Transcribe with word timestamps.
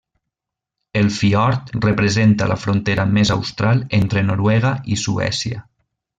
El 0.93 1.11
fiord 1.17 1.69
representa 1.87 2.47
la 2.53 2.57
frontera 2.63 3.05
més 3.19 3.33
austral 3.37 3.85
entre 4.01 4.25
Noruega 4.31 4.73
i 4.97 4.99
Suècia. 5.05 5.63